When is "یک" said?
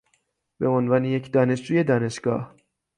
1.05-1.31